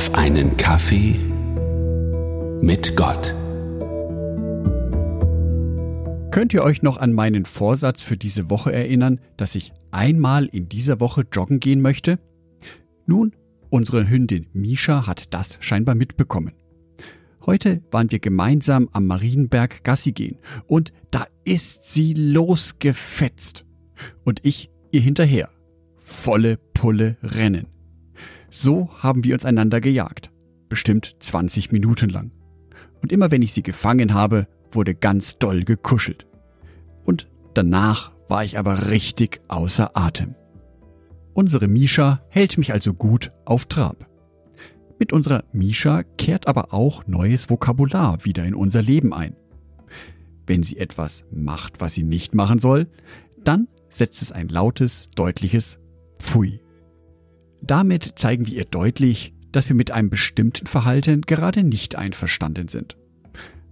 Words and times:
auf 0.00 0.14
einen 0.14 0.56
Kaffee 0.56 1.14
mit 2.62 2.96
Gott. 2.96 3.34
Könnt 6.30 6.54
ihr 6.54 6.62
euch 6.62 6.80
noch 6.80 6.96
an 6.96 7.12
meinen 7.12 7.44
Vorsatz 7.44 8.00
für 8.00 8.16
diese 8.16 8.48
Woche 8.48 8.72
erinnern, 8.72 9.20
dass 9.36 9.54
ich 9.54 9.74
einmal 9.90 10.46
in 10.46 10.70
dieser 10.70 11.00
Woche 11.00 11.26
joggen 11.30 11.60
gehen 11.60 11.82
möchte? 11.82 12.18
Nun, 13.04 13.32
unsere 13.68 14.08
Hündin 14.08 14.46
Misha 14.54 15.06
hat 15.06 15.34
das 15.34 15.58
scheinbar 15.60 15.94
mitbekommen. 15.94 16.54
Heute 17.44 17.82
waren 17.90 18.10
wir 18.10 18.20
gemeinsam 18.20 18.88
am 18.92 19.06
Marienberg 19.06 19.84
Gassi 19.84 20.12
gehen 20.12 20.38
und 20.66 20.94
da 21.10 21.26
ist 21.44 21.92
sie 21.92 22.14
losgefetzt. 22.14 23.66
Und 24.24 24.40
ich 24.44 24.70
ihr 24.92 25.02
hinterher. 25.02 25.50
Volle 25.98 26.56
Pulle 26.72 27.18
rennen. 27.22 27.66
So 28.50 28.90
haben 28.98 29.24
wir 29.24 29.34
uns 29.34 29.44
einander 29.44 29.80
gejagt. 29.80 30.30
Bestimmt 30.68 31.16
20 31.20 31.72
Minuten 31.72 32.10
lang. 32.10 32.32
Und 33.02 33.12
immer 33.12 33.30
wenn 33.30 33.42
ich 33.42 33.52
sie 33.52 33.62
gefangen 33.62 34.12
habe, 34.12 34.46
wurde 34.72 34.94
ganz 34.94 35.38
doll 35.38 35.64
gekuschelt. 35.64 36.26
Und 37.04 37.28
danach 37.54 38.12
war 38.28 38.44
ich 38.44 38.58
aber 38.58 38.90
richtig 38.90 39.40
außer 39.48 39.96
Atem. 39.96 40.34
Unsere 41.32 41.68
Misha 41.68 42.22
hält 42.28 42.58
mich 42.58 42.72
also 42.72 42.92
gut 42.92 43.32
auf 43.44 43.66
Trab. 43.66 44.08
Mit 44.98 45.12
unserer 45.12 45.44
Misha 45.52 46.02
kehrt 46.02 46.46
aber 46.46 46.74
auch 46.74 47.06
neues 47.06 47.48
Vokabular 47.48 48.24
wieder 48.24 48.44
in 48.44 48.54
unser 48.54 48.82
Leben 48.82 49.14
ein. 49.14 49.34
Wenn 50.46 50.62
sie 50.62 50.76
etwas 50.76 51.24
macht, 51.32 51.80
was 51.80 51.94
sie 51.94 52.02
nicht 52.02 52.34
machen 52.34 52.58
soll, 52.58 52.88
dann 53.42 53.68
setzt 53.88 54.20
es 54.20 54.32
ein 54.32 54.48
lautes, 54.48 55.10
deutliches 55.14 55.78
Pfui. 56.18 56.60
Damit 57.62 58.12
zeigen 58.16 58.46
wir 58.46 58.54
ihr 58.54 58.64
deutlich, 58.64 59.32
dass 59.52 59.68
wir 59.68 59.76
mit 59.76 59.90
einem 59.90 60.10
bestimmten 60.10 60.66
Verhalten 60.66 61.22
gerade 61.22 61.64
nicht 61.64 61.96
einverstanden 61.96 62.68
sind. 62.68 62.96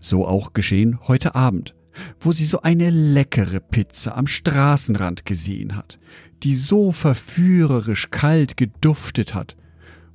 So 0.00 0.26
auch 0.26 0.52
geschehen 0.52 1.00
heute 1.08 1.34
Abend, 1.34 1.74
wo 2.20 2.32
sie 2.32 2.46
so 2.46 2.62
eine 2.62 2.90
leckere 2.90 3.60
Pizza 3.60 4.16
am 4.16 4.26
Straßenrand 4.26 5.24
gesehen 5.24 5.76
hat, 5.76 5.98
die 6.42 6.54
so 6.54 6.92
verführerisch 6.92 8.10
kalt 8.10 8.56
geduftet 8.56 9.34
hat, 9.34 9.56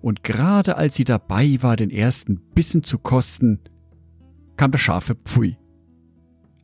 und 0.01 0.23
gerade 0.23 0.77
als 0.77 0.95
sie 0.95 1.03
dabei 1.03 1.57
war, 1.61 1.75
den 1.75 1.89
ersten 1.89 2.39
Bissen 2.55 2.83
zu 2.83 2.99
kosten, 2.99 3.59
kam 4.55 4.71
das 4.71 4.81
scharfe 4.81 5.15
Pfui. 5.15 5.57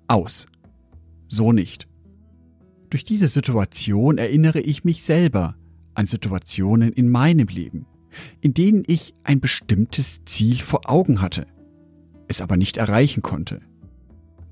Aus. 0.07 0.47
So 1.27 1.51
nicht. 1.51 1.87
Durch 2.89 3.03
diese 3.03 3.27
Situation 3.27 4.17
erinnere 4.17 4.61
ich 4.61 4.85
mich 4.85 5.03
selber 5.03 5.55
an 5.95 6.05
Situationen 6.05 6.93
in 6.93 7.09
meinem 7.09 7.47
Leben, 7.47 7.85
in 8.41 8.53
denen 8.53 8.83
ich 8.87 9.13
ein 9.23 9.39
bestimmtes 9.39 10.23
Ziel 10.25 10.59
vor 10.59 10.89
Augen 10.89 11.21
hatte, 11.21 11.47
es 12.27 12.41
aber 12.41 12.57
nicht 12.57 12.77
erreichen 12.77 13.21
konnte. 13.21 13.61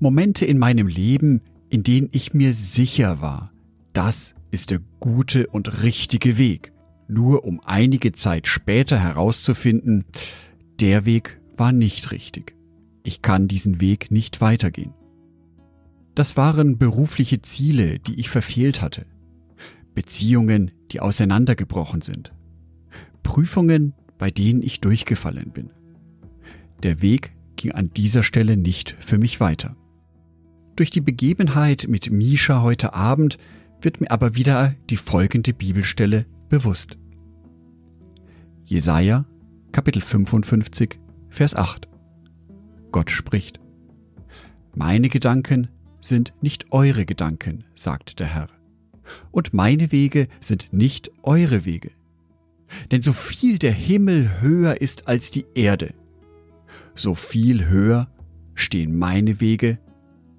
Momente 0.00 0.44
in 0.44 0.58
meinem 0.58 0.86
Leben, 0.86 1.40
in 1.70 1.82
denen 1.82 2.08
ich 2.12 2.34
mir 2.34 2.52
sicher 2.52 3.22
war, 3.22 3.50
das 3.92 4.34
ist 4.50 4.70
der 4.70 4.80
gute 5.00 5.46
und 5.48 5.82
richtige 5.82 6.38
Weg, 6.38 6.72
nur 7.08 7.44
um 7.44 7.60
einige 7.64 8.12
Zeit 8.12 8.46
später 8.46 8.98
herauszufinden, 8.98 10.04
der 10.80 11.04
Weg 11.04 11.40
war 11.56 11.72
nicht 11.72 12.10
richtig. 12.10 12.54
Ich 13.02 13.22
kann 13.22 13.48
diesen 13.48 13.80
Weg 13.80 14.10
nicht 14.10 14.40
weitergehen. 14.40 14.94
Das 16.14 16.36
waren 16.36 16.78
berufliche 16.78 17.42
Ziele, 17.42 17.98
die 17.98 18.14
ich 18.20 18.30
verfehlt 18.30 18.80
hatte. 18.80 19.06
Beziehungen, 19.94 20.70
die 20.90 21.00
auseinandergebrochen 21.00 22.00
sind. 22.00 22.32
Prüfungen, 23.22 23.94
bei 24.18 24.30
denen 24.30 24.62
ich 24.62 24.80
durchgefallen 24.80 25.50
bin. 25.50 25.70
Der 26.82 27.02
Weg 27.02 27.32
ging 27.56 27.72
an 27.72 27.90
dieser 27.90 28.22
Stelle 28.22 28.56
nicht 28.56 28.96
für 28.98 29.18
mich 29.18 29.40
weiter. 29.40 29.76
Durch 30.76 30.90
die 30.90 31.00
Begebenheit 31.00 31.86
mit 31.88 32.10
Misha 32.10 32.62
heute 32.62 32.94
Abend 32.94 33.38
wird 33.80 34.00
mir 34.00 34.10
aber 34.10 34.34
wieder 34.34 34.74
die 34.90 34.96
folgende 34.96 35.52
Bibelstelle 35.52 36.26
bewusst. 36.48 36.96
Jesaja, 38.64 39.26
Kapitel 39.72 40.00
55, 40.00 40.98
Vers 41.28 41.54
8. 41.54 41.88
Gott 42.92 43.10
spricht. 43.10 43.60
Meine 44.74 45.08
Gedanken 45.08 45.68
sind 46.00 46.32
nicht 46.40 46.72
eure 46.72 47.06
Gedanken, 47.06 47.64
sagt 47.74 48.20
der 48.20 48.26
Herr 48.26 48.48
und 49.30 49.52
meine 49.54 49.92
Wege 49.92 50.28
sind 50.40 50.72
nicht 50.72 51.10
eure 51.22 51.64
Wege. 51.64 51.90
Denn 52.90 53.02
so 53.02 53.12
viel 53.12 53.58
der 53.58 53.72
Himmel 53.72 54.40
höher 54.40 54.80
ist 54.80 55.06
als 55.06 55.30
die 55.30 55.46
Erde, 55.54 55.94
so 56.94 57.14
viel 57.14 57.66
höher 57.66 58.08
stehen 58.54 58.96
meine 58.96 59.40
Wege 59.40 59.78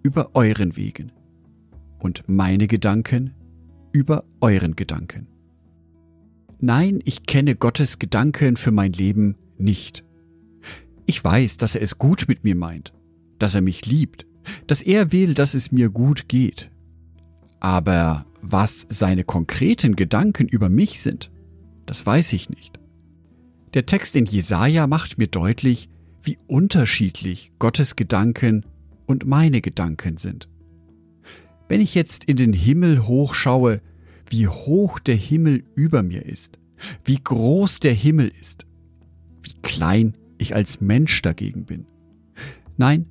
über 0.03 0.31
euren 0.33 0.75
Wegen 0.75 1.11
und 1.99 2.23
meine 2.27 2.67
Gedanken 2.67 3.33
über 3.91 4.23
euren 4.41 4.75
Gedanken. 4.75 5.27
Nein, 6.59 6.99
ich 7.03 7.23
kenne 7.23 7.55
Gottes 7.55 7.99
Gedanken 7.99 8.55
für 8.55 8.71
mein 8.71 8.93
Leben 8.93 9.35
nicht. 9.57 10.03
Ich 11.05 11.23
weiß, 11.23 11.57
dass 11.57 11.75
er 11.75 11.81
es 11.81 11.97
gut 11.97 12.25
mit 12.27 12.43
mir 12.43 12.55
meint, 12.55 12.93
dass 13.39 13.55
er 13.55 13.61
mich 13.61 13.85
liebt, 13.85 14.25
dass 14.67 14.81
er 14.81 15.11
will, 15.11 15.33
dass 15.33 15.53
es 15.53 15.71
mir 15.71 15.89
gut 15.89 16.27
geht. 16.27 16.69
Aber 17.59 18.25
was 18.51 18.85
seine 18.89 19.23
konkreten 19.23 19.95
Gedanken 19.95 20.47
über 20.47 20.69
mich 20.69 20.99
sind, 20.99 21.31
das 21.85 22.05
weiß 22.05 22.33
ich 22.33 22.49
nicht. 22.49 22.79
Der 23.73 23.85
Text 23.85 24.15
in 24.15 24.25
Jesaja 24.25 24.87
macht 24.87 25.17
mir 25.17 25.27
deutlich, 25.27 25.89
wie 26.23 26.37
unterschiedlich 26.47 27.51
Gottes 27.59 27.95
Gedanken 27.95 28.65
und 29.05 29.25
meine 29.25 29.61
Gedanken 29.61 30.17
sind. 30.17 30.47
Wenn 31.67 31.81
ich 31.81 31.95
jetzt 31.95 32.23
in 32.25 32.37
den 32.37 32.53
Himmel 32.53 33.07
hochschaue, 33.07 33.81
wie 34.29 34.47
hoch 34.47 34.99
der 34.99 35.15
Himmel 35.15 35.63
über 35.75 36.03
mir 36.03 36.25
ist, 36.25 36.59
wie 37.03 37.19
groß 37.21 37.79
der 37.79 37.93
Himmel 37.93 38.31
ist, 38.39 38.65
wie 39.41 39.53
klein 39.61 40.13
ich 40.37 40.55
als 40.55 40.81
Mensch 40.81 41.21
dagegen 41.21 41.65
bin. 41.65 41.85
Nein, 42.77 43.05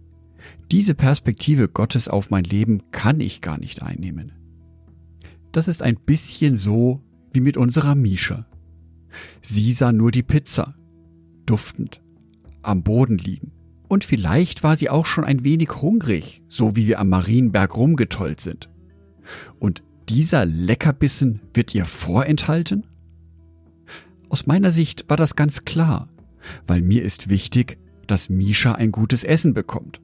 diese 0.71 0.95
Perspektive 0.95 1.69
Gottes 1.69 2.09
auf 2.09 2.31
mein 2.31 2.45
Leben 2.45 2.83
kann 2.91 3.21
ich 3.21 3.41
gar 3.41 3.59
nicht 3.59 3.83
einnehmen. 3.83 4.33
Das 5.55 5.69
ist 5.69 5.83
ein 5.83 5.95
bisschen 5.95 6.57
so 6.57 7.01
wie 7.33 7.39
mit 7.39 7.57
unserer 7.57 7.95
Misha. 7.95 8.45
Sie 9.41 9.71
sah 9.71 9.93
nur 9.93 10.11
die 10.11 10.25
Pizza, 10.25 10.75
duftend, 11.47 12.03
am 12.63 12.83
Boden 12.83 13.19
liegen. 13.19 13.53
Und 13.87 14.03
vielleicht 14.03 14.65
war 14.65 14.77
sie 14.77 14.91
auch 14.91 15.07
schon 15.07 15.23
ein 15.23 15.45
wenig 15.45 15.71
hungrig, 15.81 16.43
so 16.49 16.75
wie 16.75 16.89
wir 16.89 16.99
am 16.99 17.09
Marienberg 17.09 17.77
rumgetollt 17.77 18.41
sind. 18.41 18.69
Und 19.61 19.85
dieser 20.09 20.45
Leckerbissen 20.45 21.41
wird 21.55 21.73
ihr 21.73 21.85
vorenthalten? 21.85 22.89
Aus 24.31 24.49
meiner 24.49 24.73
Sicht 24.73 25.09
war 25.09 25.17
das 25.17 25.37
ganz 25.37 25.65
klar, 25.65 26.09
weil 26.67 26.83
mir 26.83 27.05
ist 27.05 27.29
wichtig, 27.29 27.79
dass 28.09 28.29
Misha 28.29 28.73
ein 28.73 28.91
gutes 28.91 29.23
Essen 29.23 29.55
bekommt. 29.55 30.01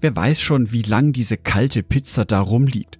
Wer 0.00 0.16
weiß 0.16 0.40
schon, 0.40 0.72
wie 0.72 0.82
lang 0.82 1.12
diese 1.12 1.36
kalte 1.36 1.84
Pizza 1.84 2.24
da 2.24 2.40
rumliegt 2.40 2.98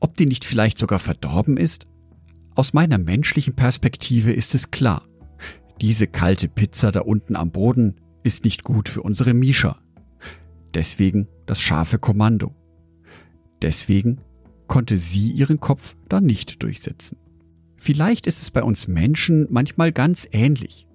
ob 0.00 0.16
die 0.16 0.26
nicht 0.26 0.44
vielleicht 0.44 0.78
sogar 0.78 0.98
verdorben 0.98 1.56
ist? 1.56 1.86
Aus 2.54 2.72
meiner 2.72 2.98
menschlichen 2.98 3.54
Perspektive 3.54 4.32
ist 4.32 4.54
es 4.54 4.70
klar. 4.70 5.02
Diese 5.80 6.06
kalte 6.06 6.48
Pizza 6.48 6.90
da 6.90 7.00
unten 7.00 7.36
am 7.36 7.50
Boden 7.50 7.96
ist 8.24 8.44
nicht 8.44 8.64
gut 8.64 8.88
für 8.88 9.02
unsere 9.02 9.34
Misha. 9.34 9.78
Deswegen 10.74 11.28
das 11.46 11.60
scharfe 11.60 11.98
Kommando. 11.98 12.54
Deswegen 13.62 14.20
konnte 14.66 14.96
sie 14.96 15.30
ihren 15.30 15.60
Kopf 15.60 15.96
da 16.08 16.20
nicht 16.20 16.62
durchsetzen. 16.62 17.16
Vielleicht 17.76 18.26
ist 18.26 18.42
es 18.42 18.50
bei 18.50 18.62
uns 18.62 18.88
Menschen 18.88 19.46
manchmal 19.50 19.92
ganz 19.92 20.26
ähnlich. 20.32 20.86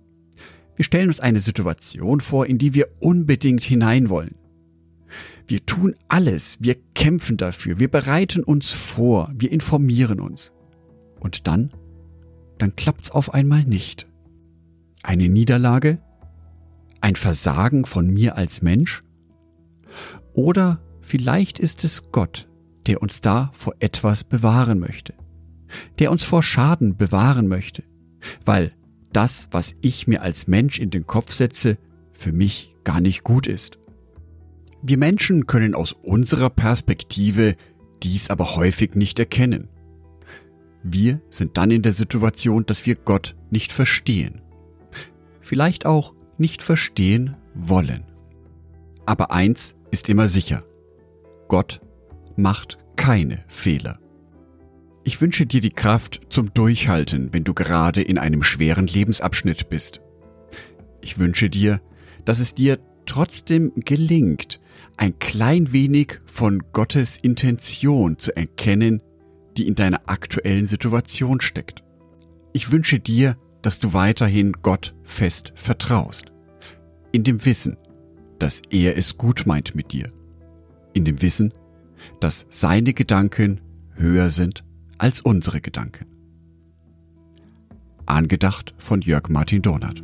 Wir 0.75 0.86
stellen 0.86 1.07
uns 1.07 1.19
eine 1.19 1.40
Situation 1.40 2.19
vor, 2.19 2.46
in 2.46 2.57
die 2.57 2.74
wir 2.74 2.90
unbedingt 3.00 3.63
hinein 3.63 4.10
wollen. 4.10 4.36
Wir 5.48 5.66
tun 5.66 5.95
alles, 6.07 6.57
wir 6.62 6.75
kämpfen 6.95 7.38
dafür, 7.38 7.80
wir 7.80 7.90
bereiten 7.90 8.44
uns 8.44 8.72
vor, 8.72 9.31
wir 9.36 9.51
informieren 9.51 10.19
uns. 10.19 10.54
Und 11.19 11.48
dann, 11.48 11.72
dann 12.57 12.75
klappt's 12.75 13.12
auf 13.12 13.34
einmal 13.34 13.63
nicht. 13.63 14.07
Eine 15.04 15.28
Niederlage? 15.28 16.00
Ein 17.01 17.16
Versagen 17.16 17.86
von 17.86 18.07
mir 18.07 18.38
als 18.38 18.62
Mensch? 18.62 19.04
Oder 20.34 20.80
vielleicht 21.01 21.60
ist 21.60 21.84
es 21.84 22.12
Gott, 22.12 22.48
der 22.88 23.01
uns 23.01 23.22
da 23.22 23.51
vor 23.54 23.75
etwas 23.80 24.24
bewahren 24.24 24.80
möchte, 24.80 25.13
der 26.00 26.12
uns 26.12 26.24
vor 26.24 26.42
Schaden 26.42 26.95
bewahren 26.95 27.48
möchte, 27.48 27.84
weil 28.45 28.72
das, 29.12 29.48
was 29.51 29.75
ich 29.81 30.07
mir 30.07 30.22
als 30.22 30.48
Mensch 30.48 30.80
in 30.80 30.90
den 30.90 31.06
Kopf 31.06 31.34
setze, 31.34 31.78
für 32.13 32.31
mich 32.31 32.75
gar 32.84 33.01
nicht 33.01 33.24
gut 33.24 33.48
ist. 33.48 33.78
Wir 34.85 34.97
Menschen 34.97 35.47
können 35.47 35.75
aus 35.75 35.94
unserer 35.94 36.50
Perspektive 36.50 37.56
dies 38.03 38.30
aber 38.30 38.57
häufig 38.57 38.95
nicht 38.95 39.18
erkennen. 39.18 39.69
Wir 40.83 41.21
sind 41.30 41.56
dann 41.56 41.71
in 41.71 41.81
der 41.83 41.94
Situation, 41.94 42.65
dass 42.65 42.85
wir 42.85 42.95
Gott 42.95 43.38
nicht 43.50 43.71
verstehen. 43.71 44.41
Vielleicht 45.39 45.85
auch, 45.85 46.13
nicht 46.38 46.62
verstehen 46.62 47.38
wollen. 47.56 48.03
Aber 49.06 49.31
eins 49.31 49.74
ist 49.89 50.09
immer 50.09 50.27
sicher. 50.27 50.65
Gott 51.47 51.80
macht 52.35 52.77
keine 52.97 53.45
Fehler. 53.47 54.00
Ich 55.06 55.21
wünsche 55.21 55.45
dir 55.45 55.62
die 55.62 55.69
Kraft 55.69 56.21
zum 56.27 56.53
Durchhalten, 56.53 57.31
wenn 57.31 57.45
du 57.45 57.53
gerade 57.53 58.01
in 58.01 58.18
einem 58.18 58.44
schweren 58.44 58.88
Lebensabschnitt 58.88 59.69
bist. 59.69 60.01
Ich 61.00 61.19
wünsche 61.19 61.50
dir, 61.50 61.80
dass 62.25 62.39
es 62.39 62.53
dir 62.53 62.80
trotzdem 63.06 63.71
gelingt, 63.75 64.59
ein 64.98 65.18
klein 65.19 65.72
wenig 65.72 66.19
von 66.25 66.63
Gottes 66.72 67.18
Intention 67.18 68.18
zu 68.19 68.36
erkennen, 68.36 69.01
die 69.57 69.68
in 69.68 69.75
deiner 69.75 70.01
aktuellen 70.07 70.68
Situation 70.68 71.42
steckt. 71.42 71.84
Ich 72.54 72.72
wünsche 72.72 73.00
dir, 73.00 73.38
dass 73.62 73.80
du 73.80 73.94
weiterhin 73.94 74.54
Gott 74.54 74.94
fest 75.04 75.54
vertraust. 75.56 76.25
In 77.12 77.24
dem 77.24 77.45
Wissen, 77.45 77.78
dass 78.40 78.62
er 78.69 78.98
es 78.98 79.18
gut 79.18 79.45
meint 79.45 79.75
mit 79.75 79.92
dir. 79.92 80.12
In 80.94 81.06
dem 81.06 81.22
Wissen, 81.22 81.54
dass 82.19 82.45
seine 82.50 82.94
Gedanken 82.94 83.62
höher 83.95 84.30
sind 84.30 84.63
als 84.98 85.22
unsere 85.22 85.62
Gedanken. 85.62 86.06
Angedacht 88.06 88.74
von 88.78 89.01
Jörg 89.01 89.30
Martin 89.30 89.62
Donat. 89.62 90.04